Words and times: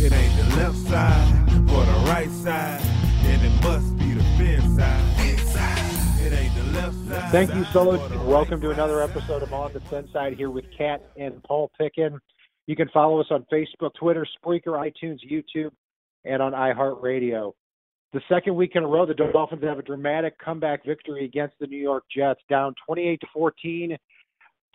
It 0.00 0.12
ain't 0.12 0.36
the 0.36 0.56
left 0.56 0.76
side 0.76 1.50
or 1.72 1.84
the 1.84 2.06
right 2.06 2.30
side, 2.30 2.80
and 3.24 3.44
it 3.44 3.62
must 3.64 3.98
be 3.98 4.12
the 4.12 4.22
fin 4.38 4.76
side. 4.76 6.20
It 6.20 6.32
ain't 6.32 6.54
the 6.54 6.62
left 6.72 6.94
side. 7.08 7.32
Thank 7.32 7.52
you 7.52 7.64
so 7.72 7.84
much, 7.84 8.10
welcome 8.20 8.60
to 8.60 8.70
another 8.70 9.02
episode 9.02 9.42
of 9.42 9.52
On 9.52 9.72
the 9.72 9.80
Fin 9.80 10.08
Side 10.12 10.34
here 10.34 10.50
with 10.50 10.66
Kat 10.76 11.02
and 11.16 11.42
Paul 11.42 11.72
Pickin. 11.76 12.20
You 12.68 12.76
can 12.76 12.88
follow 12.90 13.20
us 13.20 13.26
on 13.30 13.44
Facebook, 13.52 13.92
Twitter, 13.98 14.24
Spreaker, 14.40 14.78
iTunes, 14.78 15.18
YouTube, 15.28 15.72
and 16.24 16.40
on 16.40 16.52
iHeartRadio. 16.52 17.54
The 18.12 18.20
second 18.28 18.54
week 18.54 18.76
in 18.76 18.84
a 18.84 18.86
row, 18.86 19.04
the 19.04 19.14
Dolphins 19.14 19.64
have 19.64 19.80
a 19.80 19.82
dramatic 19.82 20.38
comeback 20.38 20.86
victory 20.86 21.24
against 21.24 21.56
the 21.58 21.66
New 21.66 21.76
York 21.76 22.04
Jets, 22.16 22.40
down 22.48 22.72
28 22.86 23.20
to 23.20 23.26
14. 23.34 23.96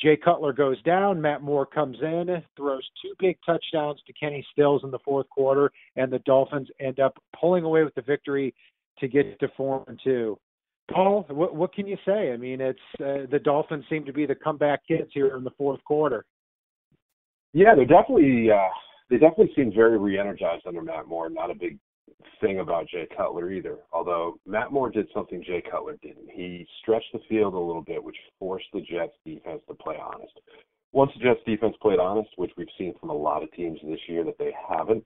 Jay 0.04 0.18
Cutler 0.18 0.52
goes 0.52 0.82
down. 0.84 1.22
Matt 1.22 1.42
Moore 1.42 1.66
comes 1.66 1.98
in, 2.02 2.44
throws 2.58 2.88
two 3.02 3.14
big 3.20 3.38
touchdowns 3.46 4.02
to 4.06 4.14
Kenny 4.14 4.46
Stills 4.52 4.84
in 4.84 4.92
the 4.92 5.00
fourth 5.00 5.30
quarter, 5.30 5.72
and 5.96 6.12
the 6.12 6.20
Dolphins 6.20 6.68
end 6.82 7.00
up 7.00 7.18
pulling 7.40 7.64
away 7.64 7.84
with 7.84 7.96
the 7.96 8.02
victory 8.02 8.54
to 9.00 9.08
get 9.08 9.40
to 9.40 9.48
four 9.56 9.86
and 9.88 9.98
two. 10.04 10.38
Paul, 10.92 11.26
what, 11.30 11.56
what 11.56 11.74
can 11.74 11.88
you 11.88 11.96
say? 12.06 12.34
I 12.34 12.38
mean, 12.38 12.60
it's 12.60 12.80
uh, 13.00 13.26
the 13.32 13.40
Dolphins 13.42 13.86
seem 13.90 14.04
to 14.06 14.12
be 14.12 14.26
the 14.26 14.36
comeback 14.36 14.82
kids 14.86 15.10
here 15.14 15.38
in 15.38 15.46
the 15.46 15.52
fourth 15.58 15.82
quarter. 15.86 16.26
Yeah, 17.54 17.74
they're 17.74 17.86
definitely 17.86 18.50
uh, 18.52 18.70
they 19.10 19.18
definitely 19.18 19.54
seem 19.56 19.72
very 19.74 19.98
re-energized 19.98 20.68
under 20.68 20.82
Matt 20.82 21.08
Moore. 21.08 21.30
Not 21.30 21.50
a 21.50 21.56
big 21.56 21.78
thing 22.42 22.60
about 22.60 22.88
Jay 22.88 23.08
Cutler 23.16 23.52
either. 23.52 23.78
Although 23.92 24.40
Matt 24.46 24.72
Moore 24.72 24.90
did 24.90 25.08
something 25.14 25.44
Jay 25.44 25.62
Cutler 25.70 25.98
didn't. 26.02 26.30
He 26.32 26.68
stretched 26.82 27.12
the 27.14 27.20
field 27.30 27.54
a 27.54 27.60
little 27.60 27.82
bit, 27.82 28.04
which 28.04 28.18
forced 28.40 28.68
the 28.74 28.82
Jets 28.82 29.14
defense 29.26 29.62
to 29.68 29.74
play 29.74 29.96
honest. 30.02 30.34
Once 30.92 31.12
the 31.16 31.24
Jets 31.24 31.40
defense 31.46 31.76
played 31.82 32.00
honest, 32.00 32.30
which 32.36 32.52
we've 32.58 32.68
seen 32.78 32.94
from 33.00 33.10
a 33.10 33.16
lot 33.16 33.44
of 33.44 33.52
teams 33.54 33.80
this 33.84 34.00
year 34.08 34.24
that 34.24 34.38
they 34.38 34.54
haven't, 34.70 35.04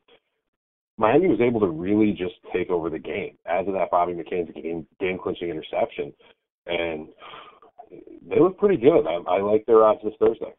Miami 0.97 1.27
was 1.27 1.39
able 1.39 1.59
to 1.59 1.67
really 1.67 2.11
just 2.11 2.35
take 2.53 2.69
over 2.69 2.89
the 2.89 2.99
game. 2.99 3.37
As 3.45 3.67
of 3.67 3.73
that 3.73 3.91
Bobby 3.91 4.13
McCain's 4.13 4.53
game 4.53 4.85
game 4.99 5.17
clinching 5.21 5.49
interception, 5.49 6.11
and 6.65 7.07
they 8.27 8.39
look 8.39 8.57
pretty 8.57 8.77
good. 8.77 9.05
I, 9.05 9.35
I 9.35 9.41
like 9.41 9.65
their 9.65 9.83
odds 9.83 10.01
this 10.03 10.13
Thursday. 10.19 10.53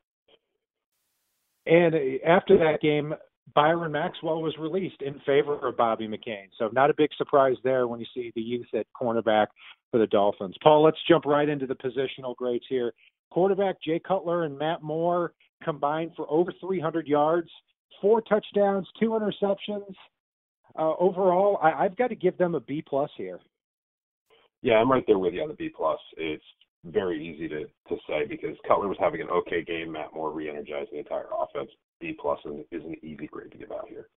And 1.67 1.95
after 2.27 2.56
that 2.59 2.81
game, 2.81 3.15
Byron 3.54 3.92
Maxwell 3.92 4.42
was 4.42 4.56
released 4.58 5.00
in 5.00 5.20
favor 5.24 5.66
of 5.66 5.77
Bobby 5.77 6.08
McCain. 6.08 6.48
So 6.58 6.68
not 6.72 6.91
a 6.91 6.94
big 6.94 7.10
surprise 7.16 7.56
there 7.64 7.86
when 7.86 8.00
you 8.00 8.06
see 8.14 8.32
the 8.34 8.42
youth 8.42 8.66
at 8.74 8.86
cornerback 9.00 9.46
for 9.91 9.98
the 9.98 10.06
Dolphins. 10.06 10.56
Paul, 10.62 10.82
let's 10.82 10.98
jump 11.08 11.24
right 11.24 11.48
into 11.48 11.66
the 11.66 11.74
positional 11.74 12.36
grades 12.36 12.64
here. 12.69 12.92
Quarterback 13.30 13.76
Jay 13.82 14.00
Cutler 14.06 14.44
and 14.44 14.58
Matt 14.58 14.82
Moore 14.82 15.32
combined 15.62 16.12
for 16.16 16.30
over 16.30 16.52
300 16.60 17.06
yards, 17.06 17.48
four 18.00 18.20
touchdowns, 18.22 18.86
two 18.98 19.10
interceptions. 19.10 19.94
Uh, 20.78 20.94
overall, 20.98 21.58
I, 21.62 21.84
I've 21.84 21.96
got 21.96 22.08
to 22.08 22.14
give 22.14 22.36
them 22.38 22.54
a 22.54 22.60
B 22.60 22.82
plus 22.86 23.10
here. 23.16 23.41
Yeah, 24.62 24.74
I'm 24.74 24.91
right 24.91 25.04
there 25.06 25.19
with 25.19 25.34
you 25.34 25.42
on 25.42 25.48
the 25.48 25.54
B 25.54 25.70
plus. 25.74 25.98
It's 26.16 26.42
very 26.84 27.25
easy 27.27 27.49
to 27.49 27.65
to 27.65 27.97
say 28.09 28.27
because 28.28 28.56
Cutler 28.66 28.89
was 28.89 28.97
having 29.00 29.21
an 29.21 29.28
okay 29.28 29.62
game. 29.65 29.93
Matt 29.93 30.15
Moore 30.15 30.33
re-energized 30.33 30.91
the 30.93 30.99
entire 30.99 31.27
offense. 31.37 31.71
B 32.00 32.16
plus 32.19 32.39
is 32.71 32.84
an 32.84 32.97
easy 33.03 33.27
grade 33.27 33.53
to 33.53 33.59
give 33.59 33.72
out 33.72 33.89
here. 33.89 34.09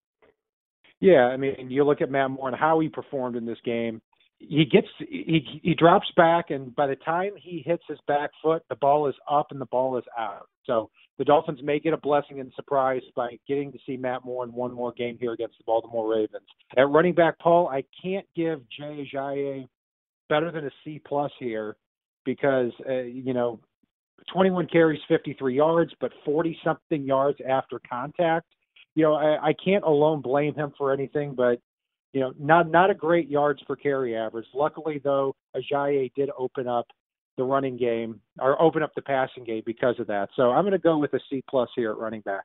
Yeah, 1.00 1.26
I 1.26 1.36
mean, 1.36 1.68
you 1.68 1.82
look 1.84 2.00
at 2.00 2.10
Matt 2.10 2.30
Moore 2.30 2.48
and 2.48 2.56
how 2.56 2.78
he 2.78 2.88
performed 2.88 3.36
in 3.36 3.44
this 3.44 3.58
game. 3.64 4.00
He 4.38 4.64
gets 4.64 4.86
he 4.98 5.60
he 5.62 5.74
drops 5.74 6.06
back, 6.16 6.50
and 6.50 6.74
by 6.74 6.86
the 6.86 6.96
time 6.96 7.32
he 7.36 7.62
hits 7.64 7.82
his 7.88 7.98
back 8.06 8.30
foot, 8.42 8.62
the 8.68 8.76
ball 8.76 9.08
is 9.08 9.14
up 9.30 9.48
and 9.50 9.60
the 9.60 9.66
ball 9.66 9.98
is 9.98 10.04
out. 10.18 10.48
So 10.64 10.90
the 11.18 11.24
Dolphins 11.24 11.60
may 11.62 11.78
get 11.80 11.92
a 11.92 11.96
blessing 11.96 12.40
and 12.40 12.52
surprise 12.54 13.02
by 13.14 13.36
getting 13.46 13.72
to 13.72 13.78
see 13.86 13.96
Matt 13.96 14.24
Moore 14.24 14.44
in 14.44 14.52
one 14.52 14.72
more 14.72 14.92
game 14.92 15.18
here 15.20 15.32
against 15.32 15.58
the 15.58 15.64
Baltimore 15.64 16.08
Ravens. 16.08 16.46
At 16.76 16.88
running 16.88 17.14
back, 17.14 17.38
Paul, 17.38 17.68
I 17.68 17.84
can't 18.02 18.26
give 18.34 18.60
Jay 18.70 19.08
Ajayi 19.12 19.68
better 20.28 20.50
than 20.50 20.66
a 20.66 20.70
C 20.84 21.00
plus 21.04 21.30
here 21.38 21.76
because 22.24 22.72
uh, 22.88 23.02
you 23.02 23.34
know 23.34 23.60
21 24.32 24.66
carries, 24.68 25.00
53 25.08 25.56
yards, 25.56 25.92
but 26.00 26.12
40 26.24 26.58
something 26.64 27.02
yards 27.04 27.38
after 27.48 27.80
contact. 27.88 28.46
You 28.94 29.04
know, 29.04 29.14
I, 29.14 29.48
I 29.48 29.54
can't 29.64 29.84
alone 29.84 30.20
blame 30.20 30.54
him 30.54 30.72
for 30.76 30.92
anything, 30.92 31.34
but 31.34 31.60
you 32.12 32.20
know, 32.20 32.34
not 32.38 32.70
not 32.70 32.90
a 32.90 32.94
great 32.94 33.28
yards 33.28 33.62
per 33.66 33.74
carry 33.74 34.16
average. 34.16 34.46
Luckily, 34.54 35.00
though, 35.02 35.34
Ajayi 35.56 36.12
did 36.14 36.30
open 36.38 36.68
up 36.68 36.86
the 37.38 37.44
running 37.44 37.78
game 37.78 38.20
or 38.38 38.60
open 38.60 38.82
up 38.82 38.92
the 38.94 39.02
passing 39.02 39.44
game 39.44 39.62
because 39.64 39.98
of 39.98 40.06
that. 40.08 40.28
So 40.36 40.50
I'm 40.50 40.64
going 40.64 40.72
to 40.72 40.78
go 40.78 40.98
with 40.98 41.14
a 41.14 41.20
C 41.30 41.42
plus 41.48 41.70
here 41.74 41.90
at 41.90 41.96
running 41.96 42.20
back. 42.20 42.44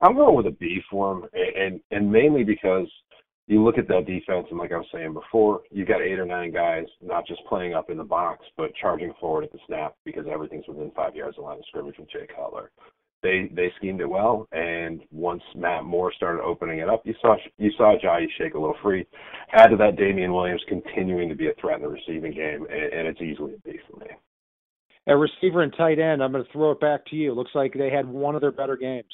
I'm 0.00 0.16
going 0.16 0.34
with 0.34 0.46
a 0.46 0.50
B 0.50 0.80
for 0.90 1.12
him, 1.12 1.28
and 1.32 1.80
and 1.92 2.10
mainly 2.10 2.42
because 2.42 2.88
you 3.46 3.62
look 3.62 3.76
at 3.76 3.88
that 3.88 4.06
defense, 4.06 4.46
and 4.50 4.58
like 4.58 4.72
I 4.72 4.78
was 4.78 4.86
saying 4.92 5.12
before, 5.12 5.62
you 5.70 5.84
got 5.84 6.00
eight 6.00 6.18
or 6.18 6.24
nine 6.24 6.52
guys 6.52 6.84
not 7.02 7.26
just 7.26 7.44
playing 7.46 7.74
up 7.74 7.90
in 7.90 7.98
the 7.98 8.04
box, 8.04 8.44
but 8.56 8.74
charging 8.80 9.12
forward 9.20 9.44
at 9.44 9.52
the 9.52 9.58
snap 9.66 9.94
because 10.04 10.24
everything's 10.30 10.66
within 10.66 10.90
five 10.96 11.14
yards 11.14 11.36
of 11.38 11.44
line 11.44 11.58
of 11.58 11.64
scrimmage 11.68 11.98
with 11.98 12.10
Jay 12.10 12.26
Cutler. 12.34 12.70
They 13.22 13.50
they 13.54 13.72
schemed 13.76 14.00
it 14.00 14.08
well, 14.08 14.46
and 14.52 15.00
once 15.10 15.42
Matt 15.54 15.84
Moore 15.84 16.12
started 16.12 16.42
opening 16.42 16.80
it 16.80 16.88
up, 16.88 17.02
you 17.04 17.14
saw 17.20 17.36
you 17.58 17.70
saw 17.76 17.96
Jai 18.00 18.26
shake 18.38 18.54
a 18.54 18.58
little 18.58 18.76
free. 18.82 19.06
Add 19.52 19.68
to 19.68 19.76
that, 19.76 19.96
Damien 19.96 20.32
Williams 20.32 20.62
continuing 20.68 21.28
to 21.28 21.34
be 21.34 21.48
a 21.48 21.54
threat 21.60 21.76
in 21.76 21.82
the 21.82 21.88
receiving 21.88 22.34
game, 22.34 22.66
and, 22.70 22.92
and 22.92 23.08
it's 23.08 23.22
easily 23.22 23.54
a 23.54 23.58
B 23.58 23.78
for 23.90 23.98
me. 24.00 24.06
At 25.06 25.18
receiver 25.18 25.62
and 25.62 25.74
tight 25.76 25.98
end, 25.98 26.22
I'm 26.22 26.32
going 26.32 26.44
to 26.44 26.52
throw 26.52 26.70
it 26.70 26.80
back 26.80 27.04
to 27.06 27.16
you. 27.16 27.34
Looks 27.34 27.54
like 27.54 27.74
they 27.74 27.90
had 27.90 28.08
one 28.08 28.34
of 28.34 28.40
their 28.40 28.52
better 28.52 28.76
games. 28.76 29.04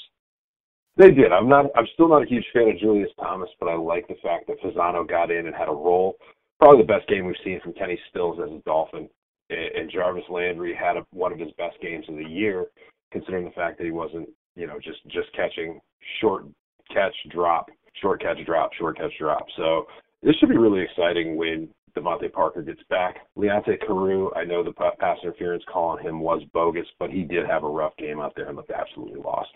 They 1.01 1.13
did. 1.13 1.33
I'm 1.33 1.49
not. 1.49 1.65
I'm 1.75 1.87
still 1.95 2.09
not 2.09 2.25
a 2.25 2.27
huge 2.27 2.45
fan 2.53 2.69
of 2.69 2.79
Julius 2.79 3.09
Thomas, 3.19 3.49
but 3.59 3.71
I 3.71 3.75
like 3.75 4.07
the 4.07 4.21
fact 4.23 4.47
that 4.49 4.61
Fasano 4.61 5.09
got 5.09 5.31
in 5.31 5.47
and 5.47 5.55
had 5.55 5.69
a 5.69 5.73
role. 5.73 6.19
Probably 6.59 6.83
the 6.83 6.93
best 6.93 7.09
game 7.09 7.25
we've 7.25 7.37
seen 7.43 7.59
from 7.63 7.73
Kenny 7.73 7.99
Stills 8.11 8.39
as 8.39 8.51
a 8.51 8.61
Dolphin, 8.67 9.09
and 9.49 9.91
Jarvis 9.91 10.25
Landry 10.29 10.77
had 10.79 10.99
a, 10.99 11.07
one 11.13 11.33
of 11.33 11.39
his 11.39 11.53
best 11.57 11.81
games 11.81 12.05
of 12.07 12.17
the 12.17 12.25
year, 12.25 12.67
considering 13.13 13.47
the 13.47 13.51
fact 13.53 13.79
that 13.79 13.85
he 13.85 13.93
wasn't, 13.93 14.29
you 14.57 14.67
know, 14.67 14.79
just 14.79 14.99
just 15.09 15.33
catching 15.35 15.81
short 16.21 16.45
catch 16.93 17.15
drop, 17.31 17.71
short 18.03 18.21
catch 18.21 18.45
drop, 18.45 18.75
short 18.75 18.99
catch 18.99 19.17
drop. 19.19 19.47
So 19.57 19.87
this 20.23 20.37
should 20.37 20.51
be 20.51 20.59
really 20.59 20.83
exciting 20.83 21.35
when 21.35 21.71
DeVante 21.97 22.31
Parker 22.31 22.61
gets 22.61 22.83
back. 22.91 23.21
Leonte 23.39 23.81
Carroo, 23.87 24.37
I 24.37 24.45
know 24.45 24.63
the 24.63 24.73
pass 24.73 25.17
interference 25.23 25.65
call 25.73 25.89
on 25.89 26.03
him 26.05 26.21
was 26.21 26.43
bogus, 26.53 26.87
but 26.99 27.09
he 27.09 27.23
did 27.23 27.47
have 27.47 27.65
a 27.65 27.71
rough 27.71 27.97
game 27.97 28.21
out 28.21 28.35
there 28.37 28.49
and 28.49 28.57
looked 28.57 28.71
absolutely 28.71 29.19
lost. 29.19 29.49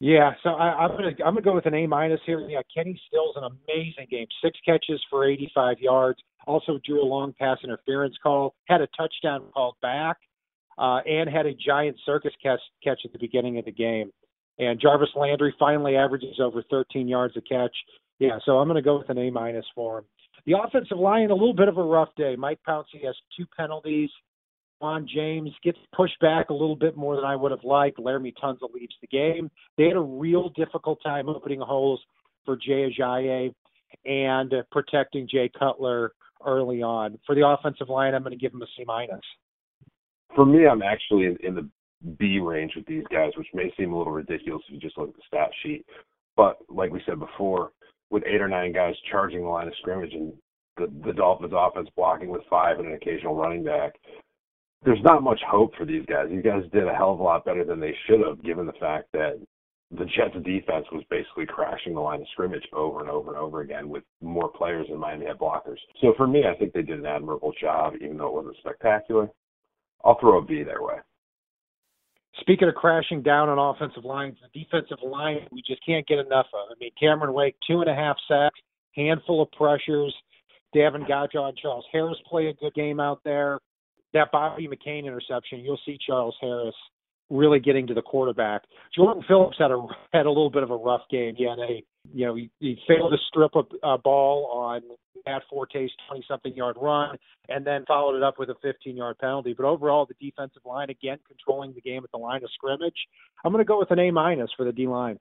Yeah, 0.00 0.32
so 0.42 0.50
I, 0.50 0.84
I'm 0.84 0.90
gonna 0.90 1.12
I'm 1.24 1.34
gonna 1.34 1.42
go 1.42 1.54
with 1.54 1.66
an 1.66 1.74
A 1.74 1.86
minus 1.86 2.20
here. 2.26 2.40
Yeah, 2.40 2.60
Kenny 2.74 3.00
Stills 3.08 3.36
an 3.36 3.44
amazing 3.44 4.06
game, 4.10 4.26
six 4.42 4.58
catches 4.64 5.02
for 5.08 5.28
85 5.28 5.78
yards. 5.80 6.18
Also 6.46 6.78
drew 6.84 7.02
a 7.02 7.06
long 7.06 7.32
pass 7.38 7.58
interference 7.64 8.14
call, 8.22 8.54
had 8.66 8.80
a 8.80 8.88
touchdown 8.96 9.44
called 9.54 9.76
back, 9.80 10.18
uh, 10.78 10.98
and 11.06 11.30
had 11.30 11.46
a 11.46 11.54
giant 11.54 11.96
circus 12.04 12.32
catch 12.42 12.60
catch 12.82 13.00
at 13.04 13.12
the 13.12 13.18
beginning 13.18 13.58
of 13.58 13.64
the 13.64 13.72
game. 13.72 14.10
And 14.58 14.80
Jarvis 14.80 15.08
Landry 15.16 15.54
finally 15.58 15.96
averages 15.96 16.38
over 16.40 16.62
13 16.70 17.08
yards 17.08 17.36
a 17.36 17.40
catch. 17.40 17.74
Yeah, 18.18 18.38
so 18.44 18.58
I'm 18.58 18.68
to 18.74 18.82
go 18.82 18.98
with 18.98 19.10
an 19.10 19.18
A 19.18 19.30
minus 19.30 19.66
for 19.74 19.98
him. 19.98 20.04
The 20.46 20.54
offensive 20.62 20.98
line, 20.98 21.30
a 21.30 21.34
little 21.34 21.54
bit 21.54 21.68
of 21.68 21.78
a 21.78 21.82
rough 21.82 22.10
day. 22.16 22.36
Mike 22.36 22.60
Pouncey 22.68 23.04
has 23.04 23.16
two 23.36 23.46
penalties. 23.56 24.10
Ja'Wuan 24.82 25.06
James 25.06 25.50
gets 25.62 25.78
pushed 25.94 26.18
back 26.20 26.50
a 26.50 26.52
little 26.52 26.76
bit 26.76 26.96
more 26.96 27.16
than 27.16 27.24
I 27.24 27.36
would 27.36 27.50
have 27.50 27.64
liked. 27.64 27.98
Laremy 27.98 28.32
Tunsil 28.42 28.72
leaves 28.72 28.94
the 29.00 29.06
game. 29.06 29.50
They 29.78 29.84
had 29.84 29.96
a 29.96 30.00
real 30.00 30.50
difficult 30.50 31.00
time 31.02 31.28
opening 31.28 31.60
holes 31.60 32.00
for 32.44 32.56
Jay 32.56 32.90
Ajayi 32.90 33.54
and 34.04 34.52
protecting 34.70 35.28
Jay 35.30 35.50
Cutler 35.58 36.12
early 36.44 36.82
on. 36.82 37.18
For 37.26 37.34
the 37.34 37.46
offensive 37.46 37.88
line, 37.88 38.14
I'm 38.14 38.22
going 38.22 38.32
to 38.32 38.38
give 38.38 38.52
him 38.52 38.62
a 38.62 38.66
C 38.76 38.84
minus. 38.86 39.20
For 40.34 40.44
me, 40.44 40.66
I'm 40.66 40.82
actually 40.82 41.26
in, 41.26 41.36
in 41.42 41.54
the 41.54 41.68
B 42.18 42.38
range 42.38 42.72
with 42.76 42.86
these 42.86 43.04
guys, 43.10 43.32
which 43.36 43.46
may 43.54 43.72
seem 43.78 43.92
a 43.92 43.98
little 43.98 44.12
ridiculous 44.12 44.62
if 44.68 44.74
you 44.74 44.80
just 44.80 44.98
look 44.98 45.08
at 45.08 45.14
the 45.14 45.22
stat 45.26 45.50
sheet. 45.62 45.86
But 46.36 46.58
like 46.68 46.90
we 46.90 47.00
said 47.06 47.18
before, 47.18 47.70
with 48.10 48.24
eight 48.26 48.40
or 48.40 48.48
nine 48.48 48.72
guys 48.72 48.94
charging 49.10 49.42
the 49.42 49.48
line 49.48 49.68
of 49.68 49.74
scrimmage 49.80 50.12
and 50.12 50.32
the, 50.76 50.92
the 51.06 51.12
Dolphins 51.12 51.52
offense 51.56 51.88
blocking 51.96 52.28
with 52.28 52.42
five 52.50 52.78
and 52.78 52.88
an 52.88 52.94
occasional 52.94 53.36
running 53.36 53.64
back, 53.64 53.92
there's 54.84 55.02
not 55.02 55.22
much 55.22 55.40
hope 55.46 55.74
for 55.76 55.84
these 55.84 56.04
guys. 56.06 56.26
These 56.30 56.42
guys 56.42 56.62
did 56.72 56.86
a 56.86 56.94
hell 56.94 57.12
of 57.12 57.20
a 57.20 57.22
lot 57.22 57.44
better 57.44 57.64
than 57.64 57.80
they 57.80 57.94
should 58.06 58.20
have, 58.26 58.42
given 58.42 58.66
the 58.66 58.72
fact 58.74 59.08
that 59.12 59.40
the 59.90 60.04
Jets 60.04 60.34
defense 60.44 60.86
was 60.92 61.04
basically 61.10 61.46
crashing 61.46 61.94
the 61.94 62.00
line 62.00 62.20
of 62.20 62.26
scrimmage 62.32 62.66
over 62.72 63.00
and 63.00 63.08
over 63.08 63.30
and 63.30 63.38
over 63.38 63.60
again 63.60 63.88
with 63.88 64.02
more 64.20 64.48
players 64.48 64.86
than 64.88 64.98
Miami 64.98 65.26
had 65.26 65.38
blockers. 65.38 65.78
So 66.00 66.14
for 66.16 66.26
me, 66.26 66.44
I 66.44 66.56
think 66.58 66.72
they 66.72 66.82
did 66.82 66.98
an 66.98 67.06
admirable 67.06 67.52
job, 67.60 67.94
even 68.00 68.16
though 68.16 68.28
it 68.28 68.34
wasn't 68.34 68.56
spectacular. 68.58 69.28
I'll 70.04 70.18
throw 70.18 70.38
a 70.38 70.44
B 70.44 70.62
their 70.62 70.82
way. 70.82 70.96
Speaking 72.40 72.68
of 72.68 72.74
crashing 72.74 73.22
down 73.22 73.48
on 73.48 73.58
offensive 73.58 74.04
lines, 74.04 74.36
the 74.42 74.60
defensive 74.60 74.98
line 75.04 75.46
we 75.52 75.62
just 75.66 75.84
can't 75.86 76.06
get 76.06 76.18
enough 76.18 76.46
of. 76.52 76.68
I 76.70 76.74
mean, 76.80 76.90
Cameron 76.98 77.32
Wake, 77.32 77.54
two 77.66 77.80
and 77.80 77.88
a 77.88 77.94
half 77.94 78.16
sacks, 78.28 78.58
handful 78.96 79.42
of 79.42 79.52
pressures. 79.52 80.14
Davon 80.72 81.04
Godchaux 81.04 81.48
and 81.48 81.56
Charles 81.56 81.84
Harris 81.92 82.18
play 82.28 82.48
a 82.48 82.54
good 82.54 82.74
game 82.74 82.98
out 82.98 83.20
there. 83.24 83.60
That 84.14 84.32
Bobby 84.32 84.68
McCain 84.68 85.04
interception, 85.04 85.60
you'll 85.60 85.80
see 85.84 85.98
Charles 86.06 86.36
Harris 86.40 86.74
really 87.30 87.60
getting 87.60 87.86
to 87.88 87.94
the 87.94 88.02
quarterback. 88.02 88.62
Jordan 88.94 89.22
Phillips 89.26 89.56
had 89.58 89.70
a 89.70 89.86
had 90.12 90.26
a 90.26 90.28
little 90.28 90.50
bit 90.50 90.62
of 90.62 90.70
a 90.70 90.76
rough 90.76 91.02
game. 91.10 91.34
He 91.36 91.44
had 91.44 91.58
a 91.58 91.82
you 92.12 92.26
know 92.26 92.34
he, 92.34 92.50
he 92.60 92.78
failed 92.86 93.12
to 93.12 93.18
strip 93.28 93.52
a, 93.54 93.86
a 93.86 93.98
ball 93.98 94.48
on 94.52 94.82
Matt 95.26 95.42
Forte's 95.50 95.92
20 96.08 96.24
something 96.28 96.54
yard 96.54 96.76
run, 96.80 97.16
and 97.48 97.66
then 97.66 97.84
followed 97.86 98.16
it 98.16 98.22
up 98.22 98.38
with 98.38 98.50
a 98.50 98.54
15 98.62 98.96
yard 98.96 99.18
penalty. 99.18 99.54
But 99.56 99.66
overall, 99.66 100.06
the 100.06 100.14
defensive 100.24 100.62
line 100.64 100.90
again 100.90 101.18
controlling 101.26 101.72
the 101.74 101.80
game 101.80 102.04
at 102.04 102.10
the 102.10 102.18
line 102.18 102.42
of 102.44 102.50
scrimmage. 102.52 103.06
I'm 103.44 103.52
going 103.52 103.64
to 103.64 103.68
go 103.68 103.78
with 103.78 103.90
an 103.90 103.98
A 103.98 104.10
minus 104.10 104.50
for 104.56 104.64
the 104.64 104.72
D 104.72 104.86
line. 104.86 105.18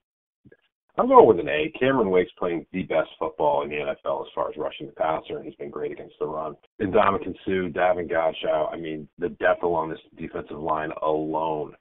I'm 0.97 1.07
going 1.07 1.27
with 1.27 1.39
an 1.39 1.49
A. 1.49 1.71
Cameron 1.79 2.11
Wake's 2.11 2.31
playing 2.37 2.67
the 2.71 2.83
best 2.83 3.09
football 3.17 3.63
in 3.63 3.69
the 3.69 3.77
NFL 3.77 4.21
as 4.21 4.31
far 4.35 4.49
as 4.49 4.57
rushing 4.57 4.85
the 4.85 4.93
passer, 4.93 5.37
and 5.37 5.45
he's 5.45 5.55
been 5.55 5.71
great 5.71 5.91
against 5.91 6.15
the 6.19 6.27
run. 6.27 6.55
And 6.79 6.93
Ndamukong 6.93 7.35
Suh, 7.45 7.69
Davon 7.73 8.07
Godchaux, 8.07 8.71
I 8.71 8.77
mean, 8.77 9.07
the 9.17 9.29
depth 9.29 9.63
along 9.63 9.89
this 9.89 9.99
defensive 10.17 10.59
line 10.59 10.91
alone 11.01 11.73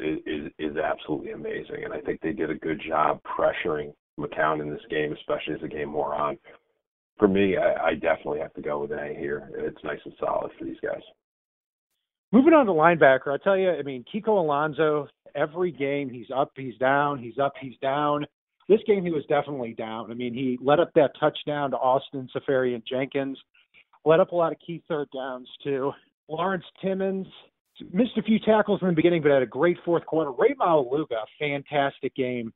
is, 0.00 0.18
is 0.26 0.52
is 0.58 0.76
absolutely 0.76 1.30
amazing, 1.32 1.84
and 1.84 1.94
I 1.94 2.00
think 2.00 2.20
they 2.20 2.32
did 2.32 2.50
a 2.50 2.54
good 2.54 2.80
job 2.86 3.20
pressuring 3.22 3.94
McCown 4.20 4.60
in 4.60 4.68
this 4.68 4.82
game, 4.90 5.12
especially 5.12 5.54
as 5.54 5.60
the 5.62 5.68
game 5.68 5.92
wore 5.94 6.14
on. 6.14 6.36
For 7.18 7.26
me, 7.26 7.56
I, 7.56 7.88
I 7.88 7.94
definitely 7.94 8.40
have 8.40 8.52
to 8.54 8.62
go 8.62 8.80
with 8.80 8.92
an 8.92 8.98
A 8.98 9.14
here. 9.18 9.50
It's 9.54 9.82
nice 9.82 10.00
and 10.04 10.14
solid 10.20 10.50
for 10.58 10.64
these 10.66 10.80
guys. 10.82 11.00
Moving 12.32 12.52
on 12.52 12.66
to 12.66 12.72
linebacker, 12.72 13.32
I 13.32 13.42
tell 13.42 13.56
you, 13.56 13.70
I 13.70 13.82
mean, 13.82 14.04
Kiko 14.12 14.38
Alonso, 14.38 15.08
every 15.34 15.72
game 15.72 16.10
he's 16.10 16.26
up, 16.34 16.52
he's 16.54 16.76
down, 16.76 17.18
he's 17.18 17.38
up, 17.38 17.54
he's 17.58 17.78
down. 17.80 18.26
This 18.68 18.80
game 18.86 19.04
he 19.04 19.10
was 19.10 19.24
definitely 19.28 19.72
down. 19.72 20.10
I 20.10 20.14
mean, 20.14 20.34
he 20.34 20.58
let 20.62 20.80
up 20.80 20.90
that 20.94 21.12
touchdown 21.18 21.70
to 21.70 21.76
Austin 21.78 22.28
Seferian-Jenkins, 22.34 23.38
let 24.04 24.20
up 24.20 24.32
a 24.32 24.36
lot 24.36 24.52
of 24.52 24.58
key 24.64 24.82
third 24.88 25.08
downs 25.14 25.48
too. 25.64 25.92
Lawrence 26.28 26.64
Timmons, 26.82 27.26
missed 27.92 28.16
a 28.18 28.22
few 28.22 28.38
tackles 28.40 28.80
in 28.82 28.88
the 28.88 28.94
beginning, 28.94 29.22
but 29.22 29.30
had 29.30 29.42
a 29.42 29.46
great 29.46 29.78
fourth 29.84 30.04
quarter. 30.04 30.30
Rey 30.32 30.54
Maualuga, 30.60 31.24
fantastic 31.38 32.14
game 32.14 32.52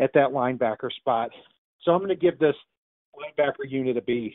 at 0.00 0.10
that 0.14 0.30
linebacker 0.30 0.90
spot. 0.98 1.30
So 1.82 1.92
I'm 1.92 1.98
going 1.98 2.08
to 2.08 2.16
give 2.16 2.38
this 2.38 2.54
linebacker 3.16 3.68
unit 3.68 3.96
a 3.96 4.02
B. 4.02 4.34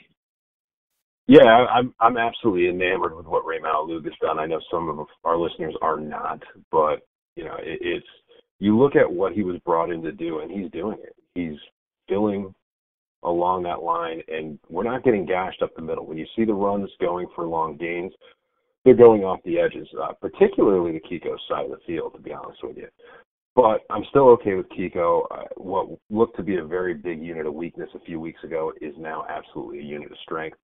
Yeah, 1.27 1.43
I'm 1.43 1.93
I'm 1.99 2.17
absolutely 2.17 2.69
enamored 2.69 3.15
with 3.15 3.25
what 3.25 3.45
Rey 3.45 3.59
Maualuga's 3.59 4.15
done. 4.21 4.39
I 4.39 4.45
know 4.45 4.61
some 4.71 4.87
of 4.87 5.07
our 5.25 5.37
listeners 5.37 5.75
are 5.81 5.99
not, 5.99 6.41
but 6.71 7.01
you 7.35 7.43
know 7.43 7.55
it, 7.59 7.79
it's 7.81 8.07
you 8.59 8.77
look 8.77 8.95
at 8.95 9.11
what 9.11 9.33
he 9.33 9.43
was 9.43 9.59
brought 9.65 9.91
in 9.91 10.01
to 10.03 10.11
do, 10.11 10.39
and 10.39 10.51
he's 10.51 10.71
doing 10.71 10.97
it. 11.03 11.15
He's 11.35 11.57
filling 12.09 12.53
along 13.23 13.63
that 13.63 13.83
line, 13.83 14.21
and 14.27 14.57
we're 14.69 14.83
not 14.83 15.03
getting 15.03 15.25
gashed 15.25 15.61
up 15.61 15.75
the 15.75 15.81
middle. 15.81 16.05
When 16.05 16.17
you 16.17 16.25
see 16.35 16.45
the 16.45 16.53
runs 16.53 16.89
going 16.99 17.27
for 17.35 17.45
long 17.45 17.77
gains, 17.77 18.13
they're 18.85 18.95
going 18.95 19.23
off 19.23 19.39
the 19.43 19.59
edges, 19.59 19.87
uh, 20.01 20.13
particularly 20.13 20.93
the 20.93 20.99
Kiko's 20.99 21.41
side 21.49 21.65
of 21.65 21.71
the 21.71 21.77
field, 21.85 22.13
to 22.13 22.21
be 22.21 22.31
honest 22.31 22.63
with 22.63 22.77
you. 22.77 22.87
But 23.55 23.81
I'm 23.89 24.03
still 24.11 24.29
okay 24.29 24.53
with 24.53 24.69
Kiko. 24.69 25.25
Uh, 25.31 25.45
what 25.57 25.87
looked 26.11 26.37
to 26.37 26.43
be 26.43 26.57
a 26.57 26.63
very 26.63 26.93
big 26.93 27.21
unit 27.21 27.47
of 27.47 27.55
weakness 27.55 27.89
a 27.95 27.99
few 28.05 28.19
weeks 28.19 28.43
ago 28.43 28.71
is 28.81 28.93
now 28.99 29.25
absolutely 29.27 29.79
a 29.79 29.83
unit 29.83 30.11
of 30.11 30.17
strength. 30.23 30.57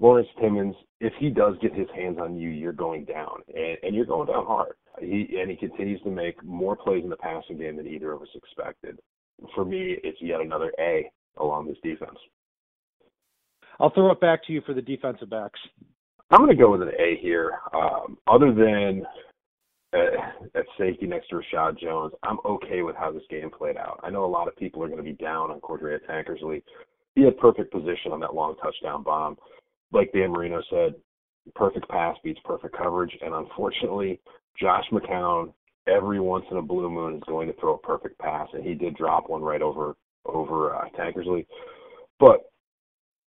Lawrence 0.00 0.28
Timmons, 0.40 0.74
if 1.00 1.12
he 1.18 1.28
does 1.28 1.56
get 1.60 1.74
his 1.74 1.88
hands 1.94 2.18
on 2.18 2.38
you, 2.38 2.48
you're 2.48 2.72
going 2.72 3.04
down, 3.04 3.42
and, 3.54 3.76
and 3.82 3.94
you're 3.94 4.06
going 4.06 4.28
down 4.28 4.46
hard. 4.46 4.72
He 5.00 5.38
and 5.40 5.50
he 5.50 5.56
continues 5.56 6.00
to 6.02 6.10
make 6.10 6.42
more 6.44 6.76
plays 6.76 7.04
in 7.04 7.10
the 7.10 7.16
passing 7.16 7.58
game 7.58 7.76
than 7.76 7.86
either 7.86 8.12
of 8.12 8.22
us 8.22 8.28
expected. 8.34 8.98
For 9.54 9.64
me, 9.64 9.96
it's 10.02 10.18
yet 10.20 10.40
another 10.40 10.72
A 10.78 11.10
along 11.38 11.68
this 11.68 11.76
defense. 11.82 12.18
I'll 13.80 13.90
throw 13.90 14.10
it 14.10 14.20
back 14.20 14.44
to 14.46 14.52
you 14.52 14.60
for 14.62 14.74
the 14.74 14.82
defensive 14.82 15.30
backs. 15.30 15.60
I'm 16.30 16.40
going 16.40 16.50
to 16.50 16.62
go 16.62 16.72
with 16.72 16.82
an 16.82 16.90
A 16.98 17.16
here. 17.22 17.58
Um, 17.72 18.18
other 18.26 18.52
than 18.52 19.06
uh, 19.94 20.48
at 20.54 20.64
safety 20.76 21.06
next 21.06 21.28
to 21.28 21.36
Reshad 21.36 21.78
Jones, 21.78 22.12
I'm 22.22 22.38
okay 22.44 22.82
with 22.82 22.96
how 22.96 23.10
this 23.12 23.22
game 23.30 23.50
played 23.50 23.76
out. 23.76 24.00
I 24.02 24.10
know 24.10 24.24
a 24.24 24.26
lot 24.26 24.48
of 24.48 24.56
people 24.56 24.82
are 24.82 24.88
going 24.88 24.98
to 24.98 25.04
be 25.04 25.12
down 25.12 25.50
on 25.50 25.60
Cordrea 25.60 25.98
Tankersley. 26.08 26.62
He 27.14 27.22
had 27.22 27.38
perfect 27.38 27.72
position 27.72 28.12
on 28.12 28.20
that 28.20 28.34
long 28.34 28.56
touchdown 28.62 29.02
bomb. 29.02 29.36
Like 29.92 30.12
Dan 30.12 30.32
Marino 30.32 30.60
said, 30.68 30.94
perfect 31.54 31.88
pass 31.88 32.16
beats 32.22 32.40
perfect 32.44 32.76
coverage. 32.76 33.16
And 33.22 33.34
unfortunately, 33.34 34.20
Josh 34.60 34.84
McCown 34.92 35.52
every 35.86 36.20
once 36.20 36.44
in 36.50 36.56
a 36.56 36.62
blue 36.62 36.90
moon 36.90 37.16
is 37.16 37.22
going 37.26 37.48
to 37.48 37.58
throw 37.58 37.74
a 37.74 37.78
perfect 37.78 38.18
pass, 38.18 38.48
and 38.52 38.64
he 38.64 38.74
did 38.74 38.96
drop 38.96 39.28
one 39.28 39.42
right 39.42 39.62
over 39.62 39.94
over 40.26 40.74
uh, 40.74 40.84
Tankersley. 40.98 41.46
But 42.20 42.50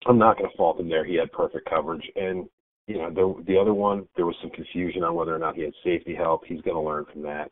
I'm 0.05 0.17
not 0.17 0.37
going 0.37 0.49
to 0.49 0.57
fault 0.57 0.79
him 0.79 0.89
there. 0.89 1.05
He 1.05 1.15
had 1.15 1.31
perfect 1.31 1.69
coverage, 1.69 2.03
and 2.15 2.47
you 2.87 2.97
know, 2.97 3.09
the 3.09 3.43
the 3.47 3.57
other 3.57 3.73
one, 3.73 4.07
there 4.15 4.25
was 4.25 4.35
some 4.41 4.51
confusion 4.51 5.03
on 5.03 5.15
whether 5.15 5.35
or 5.35 5.39
not 5.39 5.55
he 5.55 5.63
had 5.63 5.73
safety 5.83 6.15
help. 6.15 6.43
He's 6.45 6.61
going 6.61 6.75
to 6.75 6.81
learn 6.81 7.05
from 7.11 7.23
that. 7.23 7.51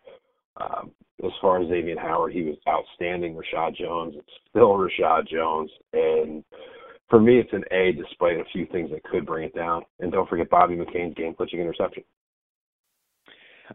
Um, 0.59 0.91
as 1.23 1.31
far 1.41 1.61
as 1.61 1.69
Xavier 1.69 1.99
Howard, 1.99 2.33
he 2.33 2.43
was 2.43 2.55
outstanding. 2.67 3.35
Reshad 3.35 3.75
Jones, 3.75 4.15
it's 4.17 4.27
still 4.49 4.69
Reshad 4.77 5.27
Jones, 5.27 5.69
and 5.93 6.43
for 7.09 7.19
me, 7.19 7.39
it's 7.39 7.53
an 7.53 7.63
A, 7.71 7.91
despite 7.91 8.37
a 8.37 8.43
few 8.51 8.65
things 8.67 8.91
that 8.91 9.03
could 9.03 9.25
bring 9.25 9.43
it 9.43 9.55
down. 9.55 9.83
And 9.99 10.11
don't 10.11 10.29
forget 10.29 10.49
Bobby 10.49 10.75
McCain's 10.75 11.15
game-clinching 11.15 11.59
interception. 11.59 12.03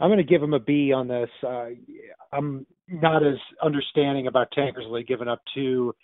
I'm 0.01 0.09
going 0.09 0.19
to 0.19 0.25
give 0.25 0.43
him 0.43 0.55
a 0.55 0.61
B 0.61 0.93
on 0.93 1.09
this. 1.09 1.31
Uh, 1.43 1.67
I'm 2.33 2.67
not 2.89 3.25
as 3.25 3.37
understanding 3.63 4.27
about 4.27 4.49
Tankersley 4.57 5.07
giving 5.07 5.29
up 5.29 5.41
two 5.55 5.95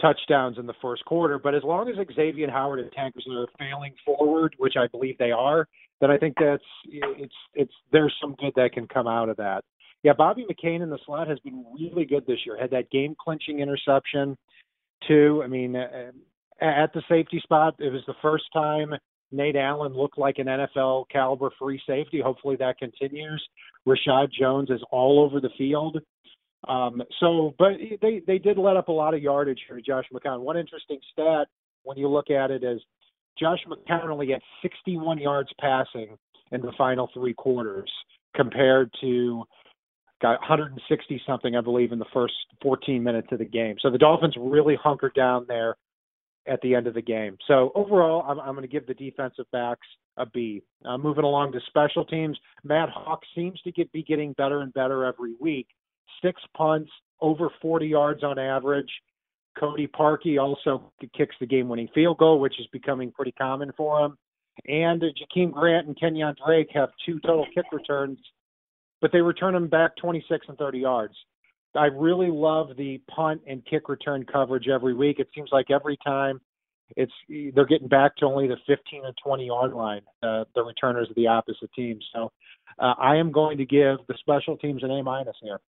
touchdowns 0.00 0.58
in 0.58 0.66
the 0.66 0.74
first 0.82 1.04
quarter. 1.04 1.38
But 1.38 1.54
as 1.54 1.62
long 1.62 1.88
as 1.88 1.96
Xavier 2.14 2.50
Howard 2.50 2.80
and 2.80 2.90
Tankersley 2.92 3.42
are 3.42 3.48
failing 3.58 3.94
forward, 4.04 4.54
which 4.58 4.74
I 4.78 4.86
believe 4.88 5.16
they 5.18 5.32
are, 5.32 5.66
then 6.00 6.10
I 6.10 6.18
think 6.18 6.34
that's 6.38 6.62
it's 6.90 7.34
it's 7.54 7.72
there's 7.92 8.14
some 8.20 8.34
good 8.38 8.52
that 8.56 8.72
can 8.72 8.86
come 8.86 9.06
out 9.06 9.28
of 9.28 9.36
that. 9.38 9.64
Yeah, 10.02 10.12
Bobby 10.12 10.44
McCain 10.44 10.82
in 10.82 10.90
the 10.90 10.98
slot 11.06 11.28
has 11.28 11.38
been 11.40 11.64
really 11.74 12.04
good 12.04 12.26
this 12.26 12.38
year. 12.44 12.58
Had 12.60 12.70
that 12.70 12.90
game 12.90 13.16
clinching 13.18 13.60
interception 13.60 14.36
too. 15.08 15.40
I 15.42 15.48
mean, 15.48 15.74
uh, 15.74 16.12
at 16.60 16.92
the 16.92 17.02
safety 17.08 17.40
spot, 17.42 17.76
it 17.78 17.90
was 17.90 18.02
the 18.06 18.14
first 18.20 18.44
time 18.52 18.92
Nate 19.32 19.56
Allen 19.56 19.92
looked 19.94 20.18
like 20.18 20.38
an 20.38 20.46
NFL 20.46 21.04
caliber 21.10 21.50
free 21.58 21.80
safety. 21.86 22.20
Hopefully 22.20 22.56
that 22.56 22.78
continues. 22.78 23.42
Reshad 23.86 24.28
Jones 24.32 24.70
is 24.70 24.80
all 24.90 25.20
over 25.20 25.40
the 25.40 25.50
field. 25.58 25.98
Um, 26.68 27.02
so, 27.20 27.54
but 27.58 27.72
they 28.02 28.22
they 28.26 28.38
did 28.38 28.58
let 28.58 28.76
up 28.76 28.88
a 28.88 28.92
lot 28.92 29.14
of 29.14 29.22
yardage 29.22 29.60
for 29.68 29.80
Josh 29.80 30.06
McCown. 30.12 30.40
One 30.40 30.56
interesting 30.56 30.98
stat 31.12 31.46
when 31.84 31.96
you 31.96 32.08
look 32.08 32.30
at 32.30 32.50
it 32.50 32.64
is 32.64 32.80
Josh 33.38 33.60
McCown 33.68 34.08
only 34.08 34.30
had 34.30 34.40
61 34.62 35.18
yards 35.18 35.50
passing 35.60 36.16
in 36.52 36.60
the 36.60 36.72
final 36.76 37.08
three 37.12 37.34
quarters 37.34 37.90
compared 38.34 38.90
to 39.00 39.44
got 40.22 40.40
160 40.40 41.22
something, 41.26 41.56
I 41.56 41.60
believe, 41.60 41.92
in 41.92 41.98
the 41.98 42.06
first 42.12 42.34
14 42.62 43.02
minutes 43.02 43.28
of 43.30 43.38
the 43.38 43.44
game. 43.44 43.76
So 43.80 43.90
the 43.90 43.98
Dolphins 43.98 44.34
really 44.38 44.76
hunkered 44.82 45.14
down 45.14 45.44
there 45.48 45.76
at 46.48 46.60
the 46.62 46.74
end 46.74 46.86
of 46.86 46.94
the 46.94 47.02
game. 47.02 47.36
So 47.46 47.72
overall, 47.74 48.24
I'm, 48.28 48.38
I'm 48.40 48.54
going 48.54 48.62
to 48.62 48.68
give 48.68 48.86
the 48.86 48.94
defensive 48.94 49.46
backs 49.52 49.86
a 50.16 50.26
B. 50.26 50.62
Uh, 50.84 50.96
moving 50.96 51.24
along 51.24 51.52
to 51.52 51.60
special 51.66 52.04
teams, 52.04 52.38
Matt 52.64 52.88
Haack 52.88 53.18
seems 53.34 53.60
to 53.62 53.72
get 53.72 53.92
be 53.92 54.02
getting 54.02 54.32
better 54.34 54.60
and 54.60 54.72
better 54.72 55.04
every 55.04 55.34
week 55.40 55.66
six 56.22 56.40
punts, 56.56 56.90
over 57.20 57.50
40 57.60 57.86
yards 57.86 58.22
on 58.22 58.38
average. 58.38 58.90
Cody 59.58 59.86
Parkey 59.86 60.40
also 60.40 60.92
kicks 61.16 61.34
the 61.40 61.46
game-winning 61.46 61.88
field 61.94 62.18
goal, 62.18 62.40
which 62.40 62.60
is 62.60 62.66
becoming 62.72 63.10
pretty 63.10 63.32
common 63.32 63.72
for 63.76 64.04
him. 64.04 64.18
And 64.66 65.02
Jakeem 65.02 65.52
Grant 65.52 65.86
and 65.86 65.98
Kenyan 65.98 66.34
Drake 66.44 66.68
have 66.74 66.90
two 67.04 67.20
total 67.20 67.46
kick 67.54 67.64
returns, 67.72 68.18
but 69.00 69.12
they 69.12 69.20
return 69.20 69.54
them 69.54 69.68
back 69.68 69.96
26 69.96 70.46
and 70.48 70.58
30 70.58 70.78
yards. 70.78 71.14
I 71.76 71.86
really 71.86 72.30
love 72.30 72.76
the 72.76 73.00
punt 73.14 73.42
and 73.46 73.64
kick 73.66 73.88
return 73.88 74.24
coverage 74.24 74.68
every 74.68 74.94
week. 74.94 75.18
It 75.18 75.28
seems 75.34 75.50
like 75.52 75.70
every 75.70 75.98
time 76.04 76.40
it's 76.96 77.12
they're 77.54 77.66
getting 77.66 77.88
back 77.88 78.16
to 78.16 78.26
only 78.26 78.46
the 78.46 78.56
15 78.66 79.02
or 79.04 79.12
20 79.22 79.46
yard 79.46 79.72
line, 79.72 80.02
uh, 80.22 80.44
the 80.54 80.62
returners 80.62 81.08
of 81.08 81.16
the 81.16 81.26
opposite 81.26 81.72
team. 81.74 81.98
So 82.14 82.30
uh, 82.78 82.94
I 82.98 83.16
am 83.16 83.32
going 83.32 83.58
to 83.58 83.66
give 83.66 83.98
the 84.08 84.14
special 84.20 84.56
teams 84.56 84.82
an 84.82 84.90
A 84.90 85.02
minus 85.02 85.36
here. 85.42 85.60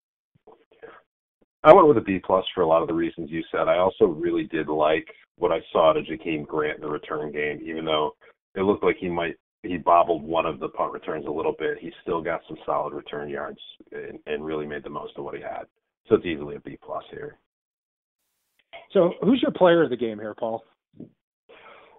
I 1.64 1.72
went 1.72 1.88
with 1.88 1.98
a 1.98 2.02
B 2.02 2.20
plus 2.24 2.44
for 2.54 2.60
a 2.60 2.66
lot 2.66 2.82
of 2.82 2.88
the 2.88 2.94
reasons 2.94 3.30
you 3.30 3.42
said. 3.50 3.68
I 3.68 3.78
also 3.78 4.04
really 4.04 4.44
did 4.44 4.68
like 4.68 5.06
what 5.36 5.52
I 5.52 5.58
saw 5.72 5.92
to 5.92 6.00
Jakeem 6.00 6.46
Grant 6.46 6.76
in 6.76 6.82
the 6.82 6.90
return 6.90 7.32
game, 7.32 7.60
even 7.64 7.84
though 7.84 8.12
it 8.54 8.60
looked 8.60 8.84
like 8.84 8.96
he 8.98 9.08
might 9.08 9.36
he 9.62 9.78
bobbled 9.78 10.22
one 10.22 10.46
of 10.46 10.60
the 10.60 10.68
punt 10.68 10.92
returns 10.92 11.26
a 11.26 11.30
little 11.30 11.54
bit. 11.58 11.78
He 11.80 11.90
still 12.02 12.22
got 12.22 12.40
some 12.46 12.56
solid 12.64 12.94
return 12.94 13.28
yards 13.28 13.58
and, 13.90 14.18
and 14.26 14.44
really 14.44 14.66
made 14.66 14.84
the 14.84 14.90
most 14.90 15.14
of 15.16 15.24
what 15.24 15.34
he 15.34 15.40
had. 15.40 15.64
So 16.08 16.16
it's 16.16 16.26
easily 16.26 16.56
a 16.56 16.60
B 16.60 16.78
plus 16.82 17.04
here. 17.10 17.38
So 18.92 19.14
who's 19.22 19.42
your 19.42 19.50
player 19.50 19.82
of 19.82 19.90
the 19.90 19.96
game 19.96 20.18
here, 20.18 20.34
Paul? 20.34 20.64